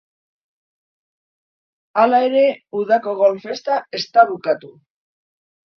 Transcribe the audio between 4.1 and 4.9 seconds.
da bukatu.